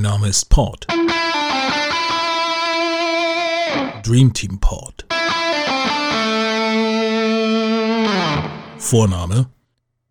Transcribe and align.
Mein 0.00 0.12
Name 0.12 0.28
ist 0.28 0.48
Port. 0.48 0.86
Dream 4.04 4.32
Team 4.32 4.60
Port. 4.60 5.04
Vorname 8.78 9.46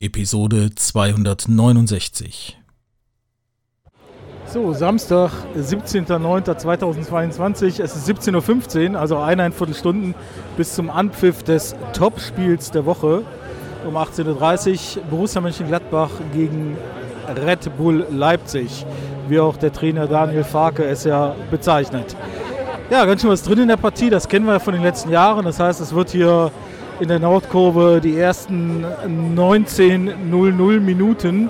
Episode 0.02 0.76
269. 0.76 2.58
So, 4.48 4.74
Samstag, 4.74 5.32
17.09.2022. 5.56 7.82
Es 7.82 7.96
ist 7.96 8.10
17.15 8.10 8.92
Uhr, 8.92 9.00
also 9.00 9.20
eineinviertel 9.20 9.74
Stunden 9.74 10.16
bis 10.58 10.76
zum 10.76 10.90
Anpfiff 10.90 11.44
des 11.44 11.78
Topspiels 11.94 12.72
der 12.72 12.86
Woche. 12.86 13.24
Um 13.88 13.96
18.30 13.96 14.98
Uhr 14.98 15.04
Borussia 15.06 15.40
Mönchengladbach 15.40 16.12
gegen 16.34 16.76
Red 17.36 17.76
Bull 17.78 18.06
Leipzig, 18.10 18.86
wie 19.30 19.40
auch 19.40 19.58
der 19.58 19.72
Trainer 19.72 20.08
Daniel 20.08 20.44
Farke 20.44 20.84
es 20.84 21.04
ja 21.04 21.36
bezeichnet. 21.52 22.16
Ja, 22.90 23.06
ganz 23.06 23.22
schön 23.22 23.30
was 23.30 23.44
drin 23.44 23.60
in 23.60 23.68
der 23.68 23.78
Partie, 23.78 24.10
das 24.10 24.28
kennen 24.30 24.46
wir 24.46 24.54
ja 24.54 24.60
von 24.60 24.74
den 24.74 24.84
letzten 24.84 25.12
Jahren. 25.12 25.46
Das 25.46 25.60
heißt, 25.60 25.82
es 25.82 25.94
wird 25.94 26.10
hier 26.10 26.52
in 27.00 27.10
der 27.10 27.20
Nordkurve 27.20 28.00
die 28.02 28.18
ersten 28.18 28.86
19.00 29.36 30.80
Minuten 30.80 31.50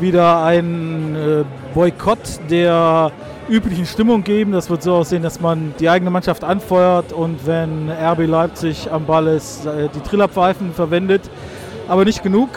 wieder 0.00 0.42
ein 0.42 1.14
äh, 1.14 1.44
Boykott 1.74 2.40
der 2.48 3.12
üblichen 3.48 3.86
Stimmung 3.86 4.24
geben. 4.24 4.52
Das 4.52 4.70
wird 4.70 4.82
so 4.82 4.94
aussehen, 4.94 5.22
dass 5.22 5.40
man 5.40 5.74
die 5.78 5.88
eigene 5.88 6.10
Mannschaft 6.10 6.44
anfeuert 6.44 7.12
und 7.12 7.46
wenn 7.46 7.90
RB 7.90 8.26
Leipzig 8.26 8.90
am 8.90 9.04
Ball 9.04 9.26
ist, 9.26 9.66
äh, 9.66 9.88
die 9.94 10.00
Trillerpfeifen 10.00 10.72
verwendet. 10.72 11.22
Aber 11.88 12.04
nicht 12.04 12.22
genug. 12.22 12.48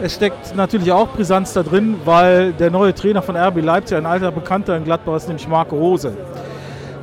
Es 0.00 0.14
steckt 0.14 0.54
natürlich 0.54 0.92
auch 0.92 1.08
Brisanz 1.08 1.54
da 1.54 1.64
drin, 1.64 1.96
weil 2.04 2.52
der 2.52 2.70
neue 2.70 2.94
Trainer 2.94 3.20
von 3.20 3.36
RB 3.36 3.60
Leipzig, 3.60 3.96
ein 3.96 4.06
alter 4.06 4.30
Bekannter 4.30 4.76
in 4.76 4.84
Gladbach, 4.84 5.16
ist 5.16 5.26
nämlich 5.26 5.48
Marco 5.48 5.74
Rose. 5.74 6.16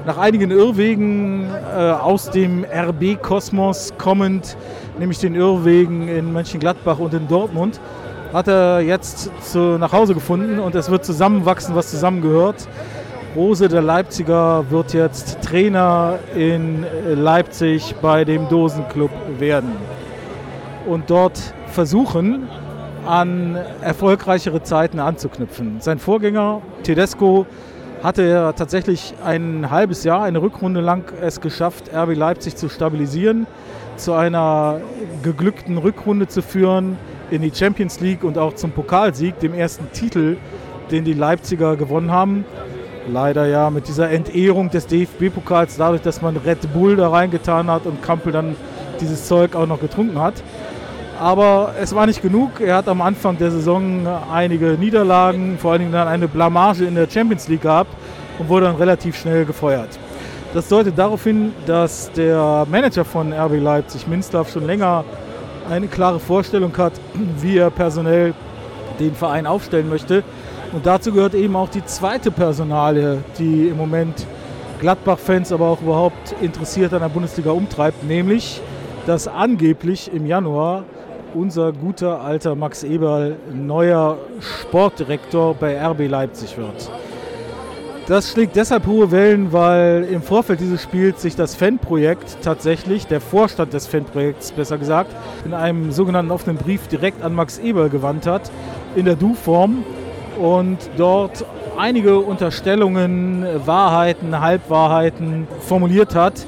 Nach 0.05 0.17
einigen 0.17 0.49
Irrwegen 0.49 1.49
äh, 1.75 1.91
aus 1.91 2.29
dem 2.29 2.63
RB-Kosmos 2.63 3.95
kommend, 3.97 4.55
nämlich 4.97 5.19
den 5.19 5.35
Irrwegen 5.35 6.07
in 6.07 6.31
Mönchengladbach 6.31 6.97
und 6.99 7.13
in 7.13 7.27
Dortmund, 7.27 7.81
hat 8.31 8.47
er 8.47 8.79
jetzt 8.79 9.29
zu, 9.41 9.77
nach 9.77 9.91
Hause 9.91 10.13
gefunden 10.13 10.59
und 10.59 10.73
es 10.73 10.89
wird 10.89 11.03
zusammenwachsen, 11.03 11.75
was 11.75 11.91
zusammengehört. 11.91 12.66
Rose, 13.35 13.67
der 13.67 13.81
Leipziger, 13.81 14.63
wird 14.69 14.93
jetzt 14.93 15.41
Trainer 15.41 16.19
in 16.33 16.85
Leipzig 17.13 17.93
bei 18.01 18.23
dem 18.23 18.47
Dosenclub 18.47 19.11
werden 19.38 19.73
und 20.88 21.09
dort 21.09 21.38
versuchen, 21.67 22.47
an 23.05 23.57
erfolgreichere 23.81 24.63
Zeiten 24.63 24.99
anzuknüpfen. 24.99 25.77
Sein 25.79 25.99
Vorgänger 25.99 26.61
Tedesco 26.83 27.45
hatte 28.03 28.23
ja 28.23 28.53
tatsächlich 28.53 29.13
ein 29.23 29.69
halbes 29.71 30.03
Jahr, 30.03 30.23
eine 30.23 30.41
Rückrunde 30.41 30.81
lang 30.81 31.11
es 31.21 31.41
geschafft, 31.41 31.91
RB 31.93 32.15
Leipzig 32.15 32.55
zu 32.55 32.69
stabilisieren, 32.69 33.47
zu 33.97 34.13
einer 34.13 34.81
geglückten 35.23 35.77
Rückrunde 35.77 36.27
zu 36.27 36.41
führen 36.41 36.97
in 37.31 37.41
die 37.41 37.51
Champions 37.53 37.99
League 38.01 38.23
und 38.23 38.37
auch 38.37 38.53
zum 38.53 38.71
Pokalsieg, 38.71 39.39
dem 39.39 39.53
ersten 39.53 39.91
Titel, 39.91 40.37
den 40.91 41.03
die 41.03 41.13
Leipziger 41.13 41.75
gewonnen 41.75 42.11
haben. 42.11 42.45
Leider 43.11 43.45
ja 43.45 43.69
mit 43.69 43.87
dieser 43.87 44.09
Entehrung 44.09 44.69
des 44.69 44.87
DFB-Pokals, 44.87 45.77
dadurch, 45.77 46.01
dass 46.01 46.21
man 46.21 46.37
Red 46.37 46.73
Bull 46.73 46.95
da 46.95 47.09
reingetan 47.09 47.67
hat 47.67 47.85
und 47.85 48.01
Kampel 48.01 48.31
dann 48.31 48.55
dieses 48.99 49.27
Zeug 49.27 49.55
auch 49.55 49.67
noch 49.67 49.79
getrunken 49.79 50.19
hat. 50.19 50.35
Aber 51.19 51.73
es 51.79 51.95
war 51.95 52.05
nicht 52.05 52.21
genug. 52.21 52.59
Er 52.59 52.75
hat 52.75 52.87
am 52.87 53.01
Anfang 53.01 53.37
der 53.37 53.51
Saison 53.51 54.05
einige 54.31 54.77
Niederlagen, 54.79 55.57
vor 55.57 55.71
allen 55.71 55.81
Dingen 55.81 55.91
dann 55.93 56.07
eine 56.07 56.27
Blamage 56.27 56.85
in 56.85 56.95
der 56.95 57.09
Champions 57.09 57.47
League 57.47 57.61
gehabt 57.61 57.91
und 58.37 58.49
wurde 58.49 58.65
dann 58.65 58.75
relativ 58.75 59.17
schnell 59.17 59.45
gefeuert. 59.45 59.97
Das 60.53 60.67
deutet 60.67 60.97
darauf 60.97 61.23
hin, 61.23 61.53
dass 61.65 62.11
der 62.11 62.65
Manager 62.69 63.05
von 63.05 63.33
RB 63.33 63.61
Leipzig, 63.61 64.07
Minslav, 64.07 64.49
schon 64.49 64.65
länger 64.65 65.03
eine 65.69 65.87
klare 65.87 66.19
Vorstellung 66.19 66.75
hat, 66.77 66.93
wie 67.41 67.57
er 67.57 67.69
personell 67.69 68.33
den 68.99 69.15
Verein 69.15 69.47
aufstellen 69.47 69.89
möchte. 69.89 70.23
Und 70.73 70.85
dazu 70.85 71.11
gehört 71.11 71.33
eben 71.33 71.55
auch 71.55 71.69
die 71.69 71.83
zweite 71.85 72.31
Personale, 72.31 73.23
die 73.39 73.69
im 73.69 73.77
Moment 73.77 74.25
Gladbach-Fans, 74.79 75.51
aber 75.51 75.67
auch 75.67 75.81
überhaupt 75.81 76.35
interessiert 76.41 76.93
an 76.93 76.99
der 77.01 77.09
Bundesliga 77.09 77.51
umtreibt, 77.51 78.03
nämlich 78.03 78.61
dass 79.05 79.27
angeblich 79.27 80.11
im 80.13 80.25
Januar 80.25 80.83
unser 81.35 81.73
guter 81.73 82.22
alter 82.22 82.56
Max 82.56 82.84
Eberl 82.84 83.35
neuer 83.53 84.18
Sportdirektor 84.40 85.53
bei 85.53 85.79
RB 85.79 86.07
Leipzig 86.07 86.57
wird. 86.57 86.90
Das 88.07 88.31
schlägt 88.31 88.56
deshalb 88.56 88.85
hohe 88.85 89.12
Wellen, 89.12 89.51
weil 89.51 90.07
im 90.12 90.22
Vorfeld 90.22 90.59
dieses 90.59 90.84
Spiels 90.84 91.24
sich 91.24 91.35
das 91.35 91.56
Fanprojekt 91.56 92.38
tatsächlich, 92.44 93.07
der 93.07 93.19
Vorstand 93.19 93.74
des 93.74 93.88
Fanprojekts 93.88 94.51
besser 94.51 94.78
gesagt, 94.78 95.12
in 95.44 95.53
einem 95.53 95.91
sogenannten 95.91 96.31
offenen 96.31 96.57
Brief 96.57 96.88
direkt 96.88 97.24
an 97.24 97.34
Max 97.34 97.57
Eberl 97.57 97.90
gewandt 97.90 98.28
hat, 98.28 98.51
in 98.95 99.06
der 99.06 99.16
Du-Form 99.16 99.84
und 100.40 100.78
dort 100.97 101.45
einige 101.78 102.19
Unterstellungen, 102.19 103.44
Wahrheiten, 103.66 104.40
Halbwahrheiten 104.40 105.47
formuliert 105.62 106.13
hat, 106.13 106.45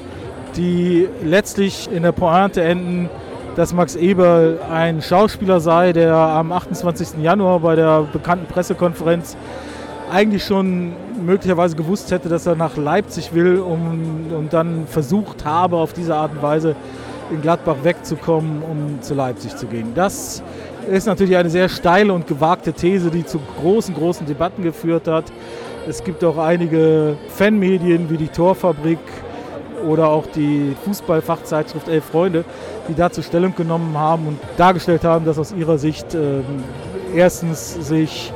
die 0.56 1.08
letztlich 1.24 1.90
in 1.92 2.04
der 2.04 2.12
Pointe 2.12 2.62
enden, 2.62 3.10
dass 3.58 3.72
Max 3.72 3.96
Eberl 3.96 4.60
ein 4.70 5.02
Schauspieler 5.02 5.58
sei, 5.58 5.92
der 5.92 6.14
am 6.14 6.52
28. 6.52 7.20
Januar 7.20 7.58
bei 7.58 7.74
der 7.74 8.02
bekannten 8.02 8.46
Pressekonferenz 8.46 9.36
eigentlich 10.12 10.44
schon 10.44 10.92
möglicherweise 11.20 11.74
gewusst 11.74 12.12
hätte, 12.12 12.28
dass 12.28 12.46
er 12.46 12.54
nach 12.54 12.76
Leipzig 12.76 13.34
will 13.34 13.58
um, 13.58 14.26
und 14.32 14.52
dann 14.52 14.86
versucht 14.86 15.44
habe, 15.44 15.74
auf 15.74 15.92
diese 15.92 16.14
Art 16.14 16.30
und 16.34 16.42
Weise 16.42 16.76
in 17.32 17.42
Gladbach 17.42 17.78
wegzukommen, 17.82 18.62
um 18.62 19.02
zu 19.02 19.14
Leipzig 19.14 19.56
zu 19.56 19.66
gehen. 19.66 19.88
Das 19.92 20.40
ist 20.88 21.08
natürlich 21.08 21.36
eine 21.36 21.50
sehr 21.50 21.68
steile 21.68 22.12
und 22.12 22.28
gewagte 22.28 22.72
These, 22.72 23.10
die 23.10 23.26
zu 23.26 23.40
großen, 23.60 23.92
großen 23.92 24.24
Debatten 24.24 24.62
geführt 24.62 25.08
hat. 25.08 25.24
Es 25.88 26.04
gibt 26.04 26.22
auch 26.22 26.38
einige 26.38 27.16
Fanmedien 27.26 28.08
wie 28.08 28.18
die 28.18 28.28
Torfabrik 28.28 29.00
oder 29.86 30.08
auch 30.08 30.26
die 30.26 30.74
Fußballfachzeitschrift 30.84 31.88
Elf 31.88 32.04
Freunde, 32.04 32.44
die 32.88 32.94
dazu 32.94 33.22
Stellung 33.22 33.54
genommen 33.54 33.96
haben 33.96 34.26
und 34.26 34.38
dargestellt 34.56 35.04
haben, 35.04 35.24
dass 35.24 35.38
aus 35.38 35.52
ihrer 35.52 35.78
Sicht 35.78 36.14
äh, 36.14 36.40
erstens 37.14 37.74
sich 37.86 38.32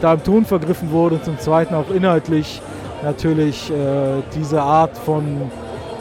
da 0.00 0.14
im 0.14 0.22
Ton 0.22 0.44
vergriffen 0.44 0.90
wurde 0.90 1.16
und 1.16 1.24
zum 1.24 1.38
Zweiten 1.38 1.74
auch 1.74 1.90
inhaltlich 1.90 2.60
natürlich 3.02 3.70
äh, 3.70 4.22
diese 4.34 4.62
Art 4.62 4.96
von 4.98 5.50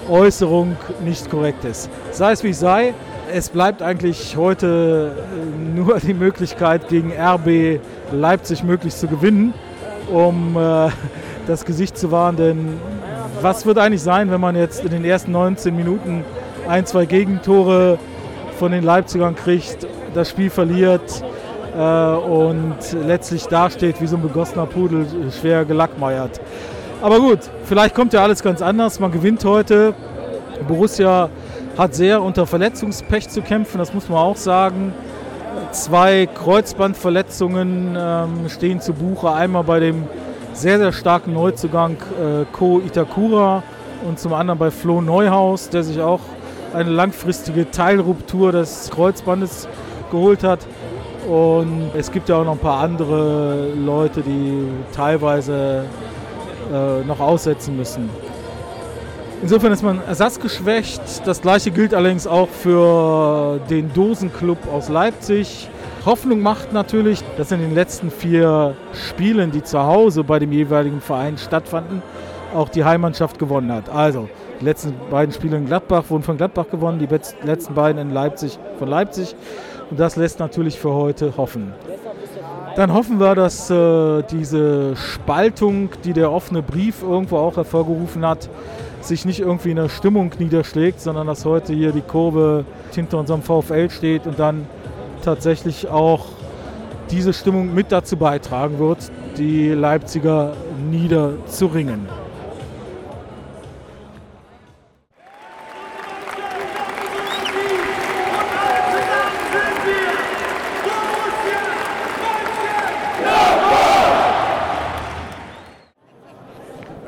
Äußerung 0.10 0.76
nicht 1.04 1.30
korrekt 1.30 1.66
ist. 1.66 1.90
Sei 2.12 2.32
es 2.32 2.44
wie 2.44 2.54
sei, 2.54 2.94
es 3.34 3.50
bleibt 3.50 3.82
eigentlich 3.82 4.38
heute 4.38 5.12
äh, 5.16 5.76
nur 5.78 6.00
die 6.00 6.14
Möglichkeit, 6.14 6.88
gegen 6.90 7.12
RB 7.12 7.80
Leipzig 8.12 8.64
möglichst 8.64 9.00
zu 9.00 9.08
gewinnen, 9.08 9.54
um 10.12 10.56
äh, 10.58 10.90
das 11.48 11.66
Gesicht 11.66 11.98
zu 11.98 12.12
wahren, 12.12 12.36
denn 12.36 12.80
was 13.46 13.64
wird 13.68 13.78
eigentlich 13.78 14.02
sein, 14.02 14.32
wenn 14.32 14.42
man 14.42 14.56
jetzt 14.56 14.84
in 14.84 14.90
den 14.90 15.06
ersten 15.06 15.32
19 15.32 15.76
Minuten 15.76 16.26
ein, 16.68 16.84
zwei 16.88 17.06
Gegentore 17.06 18.00
von 18.58 18.72
den 18.72 18.84
Leipzigern 18.84 19.36
kriegt, 19.36 19.86
das 20.16 20.32
Spiel 20.32 20.50
verliert 20.50 21.24
äh, 21.78 21.80
und 21.80 22.76
letztlich 23.06 23.46
dasteht 23.46 24.02
wie 24.02 24.08
so 24.08 24.16
ein 24.16 24.24
begossener 24.24 24.66
Pudel, 24.66 25.06
schwer 25.40 25.64
gelackmeiert. 25.64 26.42
Aber 27.04 27.20
gut, 27.20 27.38
vielleicht 27.66 27.94
kommt 27.94 28.14
ja 28.14 28.24
alles 28.24 28.42
ganz 28.42 28.64
anders. 28.64 29.00
Man 29.00 29.12
gewinnt 29.12 29.46
heute. 29.46 29.94
Borussia 30.68 31.30
hat 31.78 31.94
sehr 31.94 32.24
unter 32.24 32.48
Verletzungspech 32.48 33.30
zu 33.30 33.44
kämpfen, 33.44 33.78
das 33.78 33.94
muss 33.94 34.10
man 34.10 34.18
auch 34.18 34.38
sagen. 34.38 34.92
Zwei 35.70 36.28
Kreuzbandverletzungen 36.34 37.96
ähm, 37.96 38.50
stehen 38.50 38.82
zu 38.82 38.94
Buche. 38.94 39.32
Einmal 39.32 39.66
bei 39.66 39.82
dem 39.82 40.08
sehr, 40.56 40.80
sehr 40.80 40.94
starken 40.94 41.34
Neuzugang 41.34 41.98
äh, 42.20 42.46
Ko 42.52 42.80
Itakura 42.80 43.62
und 44.08 44.20
zum 44.20 44.34
anderen 44.34 44.58
bei 44.58 44.72
Flo 44.72 45.02
Neuhaus, 45.02 45.70
der 45.70 45.84
sich 45.84 46.00
auch 46.02 46.22
eine 46.74 46.90
langfristige 46.90 47.70
Teilruptur 47.70 48.52
des 48.52 48.90
Kreuzbandes 48.90 49.68
geholt 50.12 50.44
hat. 50.44 50.60
Und 51.30 51.92
es 51.98 52.12
gibt 52.12 52.30
ja 52.30 52.38
auch 52.38 52.46
noch 52.46 52.54
ein 52.54 52.60
paar 52.60 52.82
andere 52.82 53.70
Leute, 53.74 54.22
die 54.22 54.68
teilweise 54.96 55.86
äh, 56.72 57.04
noch 57.06 57.20
aussetzen 57.20 57.76
müssen. 57.76 58.10
Insofern 59.42 59.74
ist 59.74 59.84
man 59.84 60.02
ersatzgeschwächt. 60.08 61.02
Das 61.26 61.42
gleiche 61.42 61.72
gilt 61.72 61.94
allerdings 61.94 62.28
auch 62.28 62.50
für 62.50 63.60
den 63.70 63.94
Dosenclub 63.94 64.58
aus 64.72 64.90
Leipzig. 64.90 65.70
Hoffnung 66.06 66.42
macht 66.42 66.72
natürlich, 66.72 67.24
dass 67.36 67.52
in 67.52 67.60
den 67.60 67.74
letzten 67.74 68.12
vier 68.12 68.76
Spielen, 68.94 69.52
die 69.52 69.64
zu 69.64 69.80
Hause 69.80 70.24
bei 70.24 70.38
dem 70.38 70.52
jeweiligen 70.52 71.02
Verein 71.02 71.40
stattfanden, 71.40 72.04
auch 72.54 72.70
die 72.70 72.86
Heimmannschaft 72.86 73.40
gewonnen 73.40 73.72
hat. 73.72 73.90
Also, 73.90 74.30
die 74.62 74.66
letzten 74.66 74.94
beiden 75.10 75.34
Spiele 75.34 75.58
in 75.58 75.66
Gladbach 75.66 76.04
wurden 76.10 76.22
von 76.22 76.38
Gladbach 76.38 76.70
gewonnen, 76.70 77.00
die 77.00 77.08
letzten 77.44 77.74
beiden 77.74 78.00
in 78.00 78.12
Leipzig 78.14 78.60
von 78.78 78.88
Leipzig. 78.88 79.36
Und 79.90 80.00
das 80.00 80.16
lässt 80.16 80.40
natürlich 80.40 80.80
für 80.80 80.94
heute 80.94 81.38
hoffen. 81.38 81.74
Dann 82.76 82.94
hoffen 82.94 83.20
wir, 83.20 83.34
dass 83.34 83.70
äh, 83.72 84.22
diese 84.30 84.96
Spaltung, 84.96 85.90
die 86.04 86.14
der 86.14 86.32
offene 86.32 86.62
Brief 86.62 87.02
irgendwo 87.02 87.38
auch 87.38 87.56
hervorgerufen 87.58 88.26
hat, 88.26 88.50
sich 89.02 89.26
nicht 89.26 89.40
irgendwie 89.40 89.72
in 89.72 89.78
der 89.78 89.90
Stimmung 89.90 90.32
niederschlägt, 90.38 91.00
sondern 91.02 91.26
dass 91.26 91.46
heute 91.46 91.74
hier 91.74 91.92
die 91.92 92.02
Kurve 92.02 92.66
hinter 92.94 93.20
unserem 93.20 93.42
VfL 93.42 93.90
steht 93.90 94.28
und 94.28 94.40
dann 94.40 94.68
tatsächlich 95.26 95.90
auch 95.90 96.26
diese 97.12 97.34
Stimmung 97.34 97.74
mit 97.74 97.92
dazu 97.92 98.18
beitragen 98.18 98.80
wird, 98.80 99.00
die 99.38 99.70
Leipziger 99.70 100.54
niederzuringen. 100.90 102.08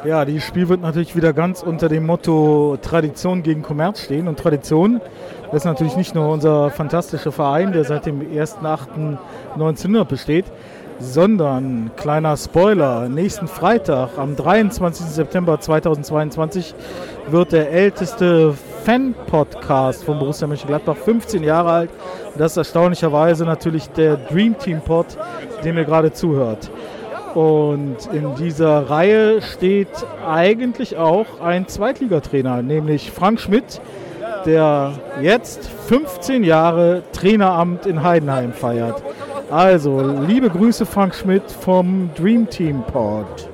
Ja, 0.07 0.23
dieses 0.23 0.45
Spiel 0.45 0.69
wird 0.69 0.81
natürlich 0.81 1.17
wieder 1.17 1.33
ganz 1.33 1.61
unter 1.61 1.89
dem 1.89 2.05
Motto 2.05 2.77
Tradition 2.81 3.43
gegen 3.43 3.61
Kommerz 3.61 4.03
stehen. 4.03 4.29
Und 4.29 4.39
Tradition 4.39 5.01
ist 5.51 5.65
natürlich 5.65 5.97
nicht 5.97 6.15
nur 6.15 6.29
unser 6.29 6.69
fantastischer 6.69 7.33
Verein, 7.33 7.73
der 7.73 7.83
seit 7.83 8.05
dem 8.05 8.21
1.8.1900 8.21 10.05
besteht, 10.05 10.45
sondern, 11.01 11.91
kleiner 11.97 12.37
Spoiler, 12.37 13.09
nächsten 13.09 13.49
Freitag, 13.49 14.11
am 14.17 14.37
23. 14.37 15.07
September 15.07 15.59
2022, 15.59 16.73
wird 17.29 17.51
der 17.51 17.69
älteste 17.69 18.53
Fan-Podcast 18.85 20.05
von 20.05 20.19
Borussia 20.19 20.47
Mönchengladbach 20.47 20.95
15 20.95 21.43
Jahre 21.43 21.71
alt. 21.71 21.89
Das 22.37 22.53
ist 22.53 22.57
erstaunlicherweise 22.57 23.43
natürlich 23.43 23.89
der 23.89 24.15
Dream 24.15 24.57
Team 24.57 24.79
Pod, 24.79 25.17
dem 25.65 25.77
ihr 25.77 25.83
gerade 25.83 26.13
zuhört. 26.13 26.71
Und 27.37 27.97
in 28.11 28.33
dieser 28.33 28.89
Reihe 28.89 29.43
steht 29.43 29.89
eigentlich 30.27 30.97
auch 30.97 31.39
ein 31.39 31.67
Zweitligatrainer, 31.67 32.63
nämlich 32.63 33.11
Frank 33.11 33.39
Schmidt, 33.39 33.79
der 34.47 34.93
jetzt 35.21 35.69
15 35.85 36.43
Jahre 36.43 37.03
Traineramt 37.11 37.85
in 37.85 38.01
Heidenheim 38.01 38.53
feiert. 38.53 39.03
Also, 39.51 40.01
liebe 40.25 40.49
Grüße 40.49 40.87
Frank 40.87 41.13
Schmidt 41.13 41.43
vom 41.51 42.09
Dream 42.15 42.49
Team 42.49 42.81
Pod. 42.91 43.46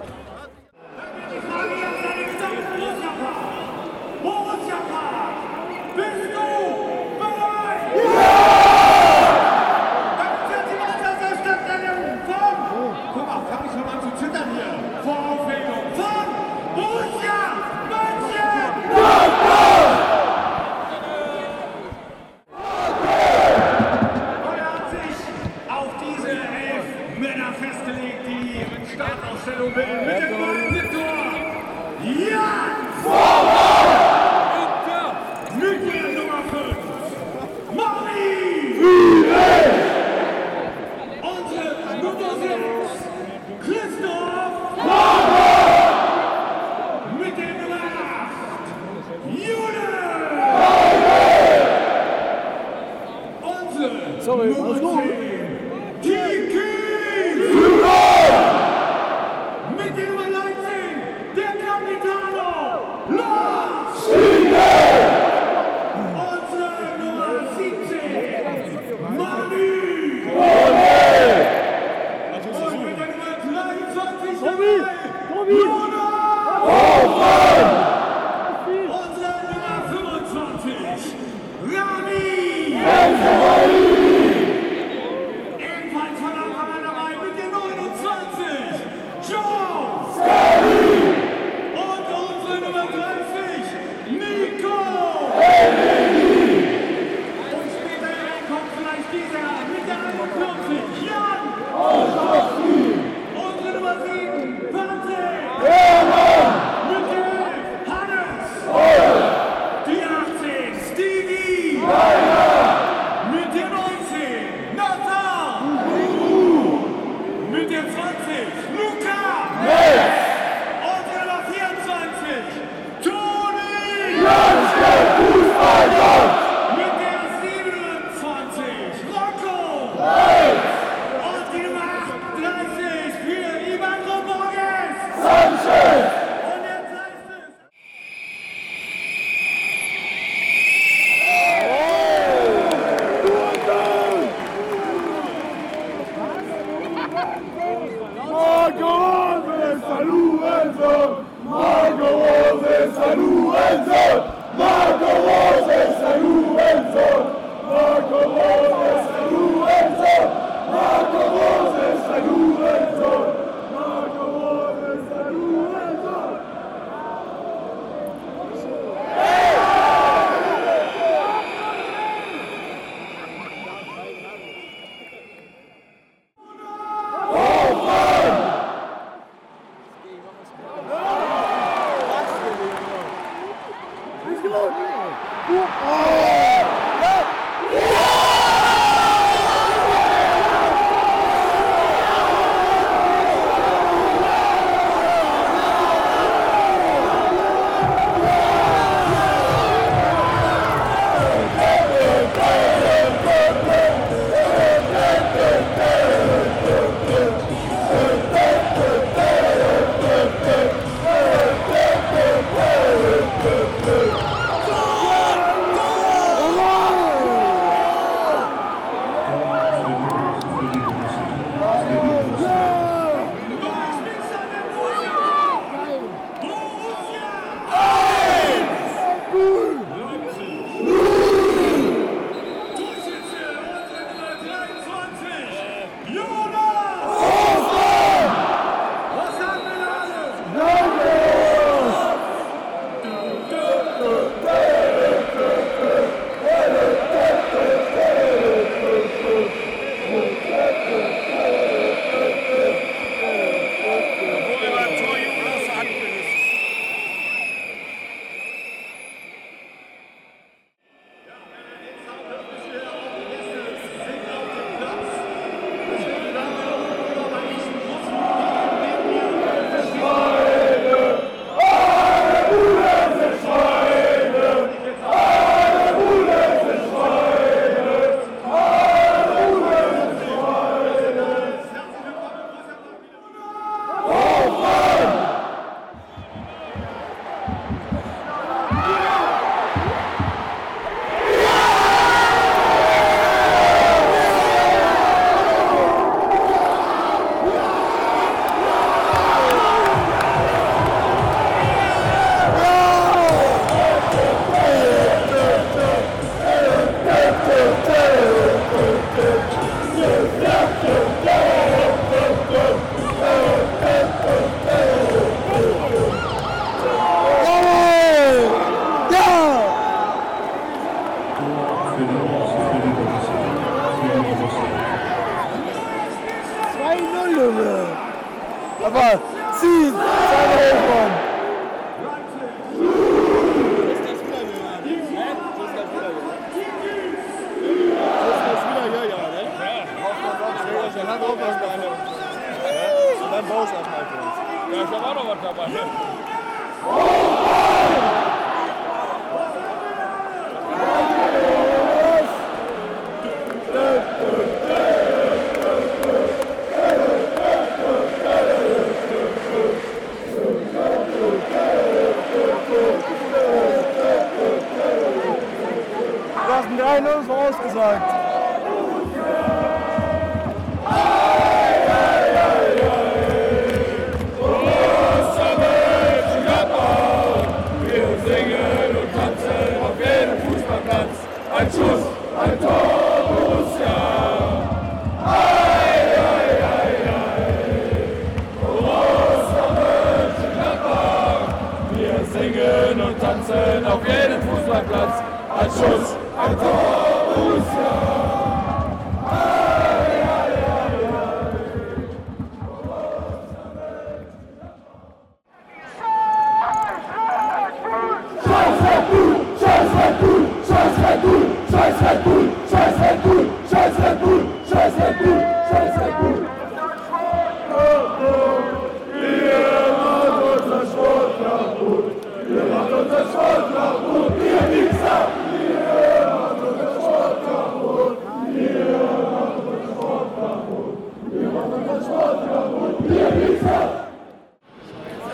Oh! 185.55 186.12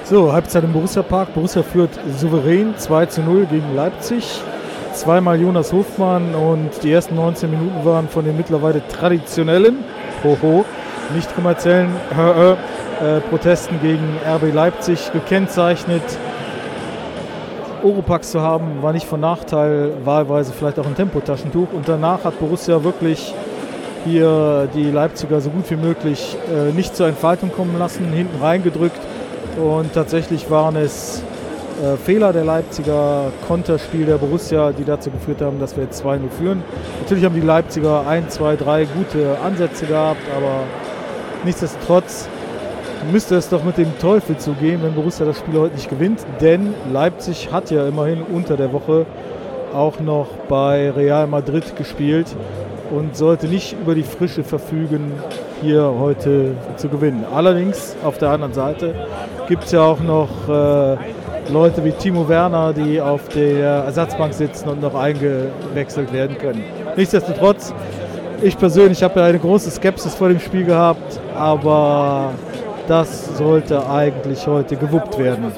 So, 0.10 0.34
Halbzeit 0.34 0.64
im 0.64 0.74
Borussia 0.74 1.04
Park. 1.04 1.36
Borussia 1.36 1.62
führt 1.62 1.92
souverän 2.18 2.74
2 2.76 3.06
zu 3.06 3.22
0 3.22 3.46
gegen 3.46 3.76
Leipzig. 3.76 4.42
Zweimal 5.00 5.40
Jonas 5.40 5.72
Hofmann 5.72 6.36
und 6.36 6.84
die 6.84 6.92
ersten 6.92 7.16
19 7.16 7.50
Minuten 7.50 7.86
waren 7.86 8.10
von 8.10 8.26
den 8.26 8.36
mittlerweile 8.36 8.86
traditionellen, 8.86 9.78
hoho, 10.26 10.66
nicht 11.16 11.34
kommerziellen 11.36 11.90
äh, 12.18 12.52
äh, 12.52 13.22
Protesten 13.30 13.80
gegen 13.82 14.18
RB 14.28 14.54
Leipzig 14.54 15.14
gekennzeichnet. 15.14 16.04
Oropax 17.82 18.32
zu 18.32 18.42
haben, 18.42 18.84
war 18.84 18.92
nicht 18.92 19.06
von 19.06 19.22
Nachteil, 19.22 19.94
wahlweise 20.04 20.52
vielleicht 20.52 20.78
auch 20.80 20.86
ein 20.86 20.96
Tempotaschentuch. 20.96 21.72
Und 21.72 21.88
danach 21.88 22.26
hat 22.26 22.38
Borussia 22.38 22.84
wirklich 22.84 23.34
hier 24.04 24.68
die 24.76 24.92
Leipziger 24.92 25.40
so 25.40 25.50
gut 25.50 25.72
wie 25.72 25.78
möglich 25.78 26.36
äh, 26.54 26.74
nicht 26.74 26.94
zur 26.94 27.08
Entfaltung 27.08 27.54
kommen 27.54 27.80
lassen, 27.80 28.12
hinten 28.12 28.42
reingedrückt. 28.42 29.00
Und 29.56 29.94
tatsächlich 29.94 30.52
waren 30.52 30.76
es 30.76 31.24
äh, 31.82 31.98
Fehler 31.98 32.34
der 32.34 32.44
Leipziger, 32.44 33.32
Konterspiel 33.48 34.06
der 34.06 34.18
Borussia, 34.18 34.72
die 34.72 34.84
dazu 34.84 35.12
geführt 35.12 35.42
haben, 35.42 35.60
dass 35.60 35.76
wir 35.76 35.84
jetzt 35.84 36.04
2-0 36.04 36.30
führen. 36.38 36.64
Natürlich 37.02 37.24
haben 37.24 37.36
die 37.36 37.42
Leipziger 37.42 38.06
1, 38.08 38.34
2, 38.36 38.56
3 38.58 38.86
gute 38.86 39.38
Ansätze 39.40 39.86
gehabt, 39.86 40.22
aber 40.36 40.64
nichtsdestotrotz 41.46 42.28
müsste 43.12 43.36
es 43.36 43.50
doch 43.50 43.64
mit 43.64 43.78
dem 43.78 43.98
Teufel 44.00 44.38
zugehen, 44.38 44.82
wenn 44.84 44.94
Borussia 44.94 45.26
das 45.26 45.38
Spiel 45.38 45.58
heute 45.58 45.76
nicht 45.76 45.90
gewinnt. 45.90 46.26
Denn 46.42 46.74
Leipzig 46.92 47.52
hat 47.52 47.72
ja 47.72 47.88
immerhin 47.88 48.24
unter 48.24 48.58
der 48.58 48.74
Woche 48.74 49.06
auch 49.74 50.00
noch 50.00 50.28
bei 50.48 50.92
Real 50.92 51.28
Madrid 51.28 51.76
gespielt 51.76 52.28
und 52.92 53.16
sollte 53.16 53.48
nicht 53.48 53.76
über 53.80 53.96
die 53.96 54.04
Frische 54.04 54.44
verfügen, 54.44 55.12
hier 55.62 55.94
heute 55.98 56.56
zu 56.78 56.90
gewinnen. 56.90 57.26
Allerdings 57.34 57.96
auf 58.04 58.18
der 58.18 58.32
anderen 58.32 58.54
Seite 58.54 58.96
gibt 59.48 59.66
es 59.66 59.72
ja 59.72 59.82
auch 59.82 60.00
noch 60.00 60.30
äh, 60.50 60.98
Leute 61.52 61.84
wie 61.84 61.92
Timo 61.92 62.30
Werner, 62.30 62.74
die 62.74 63.02
auf 63.02 63.28
der 63.30 63.84
Ersatzbank 63.86 64.34
sitzen 64.34 64.70
und 64.70 64.82
noch 64.82 64.94
eingewechselt 64.94 66.14
werden 66.14 66.38
können. 66.38 66.64
Nichtsdestotrotz, 66.96 67.74
ich 68.42 68.58
persönlich 68.58 69.02
habe 69.02 69.22
eine 69.24 69.40
große 69.40 69.72
Skepsis 69.72 70.14
vor 70.14 70.30
dem 70.30 70.40
Spiel 70.40 70.66
gehabt, 70.66 71.20
aber 71.36 72.32
das 72.88 73.38
sollte 73.38 73.90
eigentlich 73.90 74.46
heute 74.48 74.76
gewuppt 74.76 75.18
werden. 75.18 75.52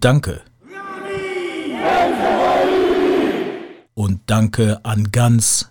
Danke. 0.00 0.42
Und 3.94 4.20
danke 4.26 4.84
an 4.84 5.10
ganz 5.10 5.68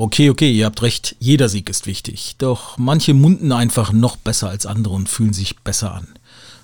Okay, 0.00 0.30
okay, 0.30 0.52
ihr 0.52 0.66
habt 0.66 0.82
recht, 0.82 1.16
jeder 1.18 1.48
Sieg 1.48 1.68
ist 1.68 1.86
wichtig. 1.86 2.36
Doch 2.38 2.78
manche 2.78 3.14
munden 3.14 3.50
einfach 3.50 3.92
noch 3.92 4.14
besser 4.14 4.48
als 4.48 4.64
andere 4.64 4.94
und 4.94 5.08
fühlen 5.08 5.32
sich 5.32 5.58
besser 5.58 5.92
an. 5.92 6.06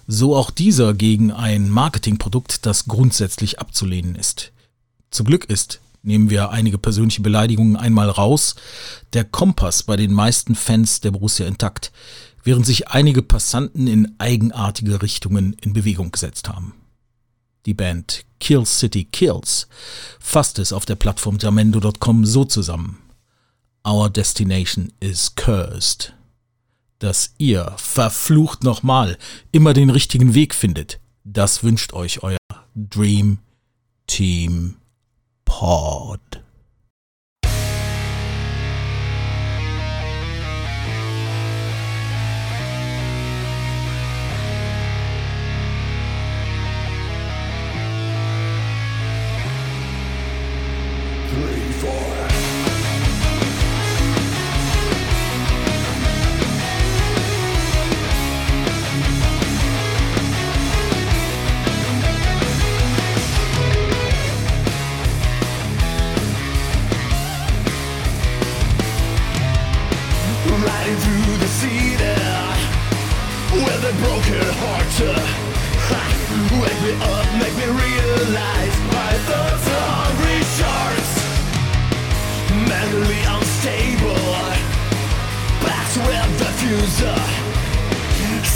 So 0.06 0.36
auch 0.36 0.50
dieser 0.50 0.94
gegen 0.94 1.32
ein 1.32 1.68
Marketingprodukt, 1.68 2.64
das 2.64 2.84
grundsätzlich 2.86 3.58
abzulehnen 3.58 4.14
ist. 4.14 4.52
Zum 5.10 5.26
Glück 5.26 5.46
ist, 5.46 5.80
nehmen 6.04 6.30
wir 6.30 6.50
einige 6.50 6.78
persönliche 6.78 7.22
Beleidigungen 7.22 7.76
einmal 7.76 8.10
raus, 8.10 8.54
der 9.12 9.24
Kompass 9.24 9.82
bei 9.82 9.96
den 9.96 10.12
meisten 10.12 10.54
Fans 10.54 11.00
der 11.00 11.10
Borussia 11.10 11.46
intakt, 11.46 11.92
während 12.42 12.66
sich 12.66 12.88
einige 12.88 13.22
Passanten 13.22 13.86
in 13.86 14.14
eigenartige 14.18 15.02
Richtungen 15.02 15.54
in 15.60 15.72
Bewegung 15.72 16.12
gesetzt 16.12 16.48
haben. 16.48 16.74
Die 17.66 17.74
Band 17.74 18.26
Kill 18.38 18.66
City 18.66 19.04
Kills 19.04 19.68
fasst 20.20 20.58
es 20.58 20.72
auf 20.72 20.84
der 20.84 20.96
Plattform 20.96 21.38
jamendo.com 21.40 22.26
so 22.26 22.44
zusammen. 22.44 22.98
Our 23.86 24.10
destination 24.10 24.92
is 25.00 25.34
cursed. 25.34 26.12
Dass 26.98 27.34
ihr, 27.38 27.74
verflucht 27.76 28.62
nochmal, 28.62 29.18
immer 29.50 29.72
den 29.72 29.90
richtigen 29.90 30.34
Weg 30.34 30.54
findet, 30.54 31.00
das 31.24 31.62
wünscht 31.64 31.92
euch 31.94 32.22
euer 32.22 32.38
Dream 32.74 33.38
Team 34.06 34.76
Pod. 35.54 36.43
Riding 70.64 70.96
through 71.04 71.36
the 71.44 71.50
city 71.60 71.94
with 73.52 73.90
a 73.90 73.94
broken 74.02 74.46
heart. 74.60 74.94
Wake 76.60 76.80
me 76.82 76.92
up, 77.12 77.26
make 77.38 77.54
me 77.60 77.66
realize 77.68 78.76
my 78.96 79.12
thoughts 79.28 79.66
are 79.76 79.90
hungry 80.00 80.40
sharks. 80.56 81.12
Mentally 82.70 83.22
unstable, 83.34 84.28
back 85.64 85.88
with 86.08 86.32
the 86.40 86.50
fuser. 86.58 87.20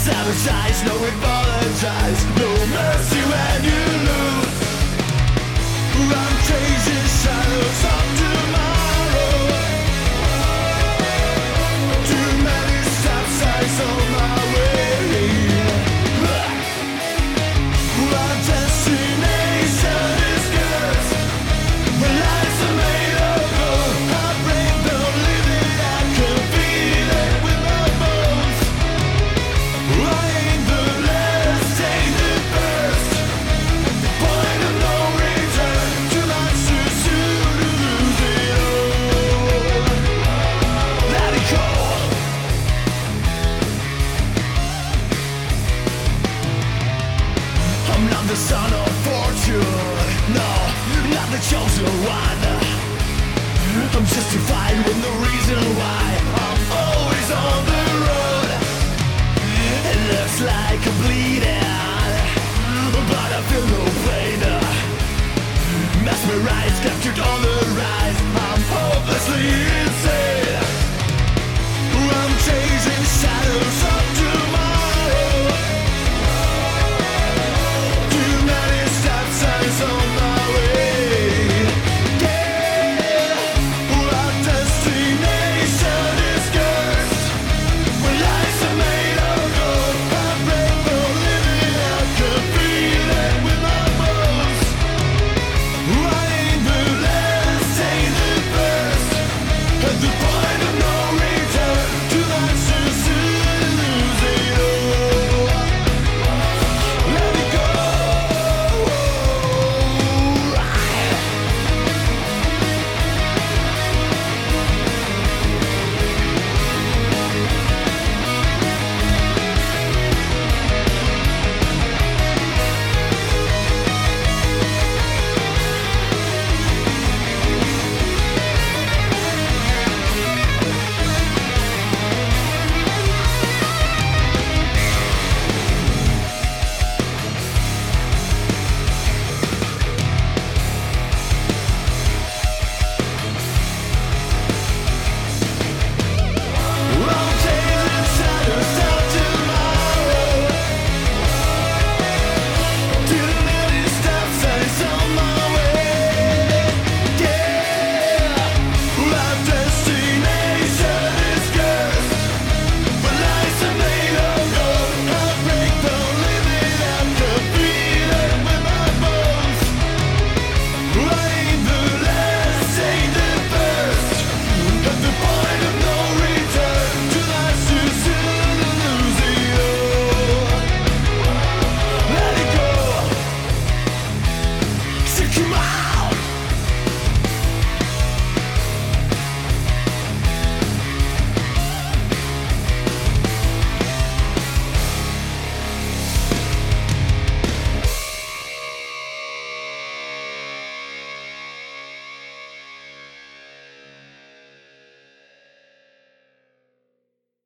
Sabotage, 0.03 0.79
no 0.89 0.95
apologize, 1.11 2.21
no 2.41 2.49
mercy 2.73 3.21
when 3.31 3.59
you 3.69 3.83
lose. 4.07 4.59
I'm 6.19 6.35
chasing 6.47 7.07
shadows 7.21 7.81
to 8.19 8.28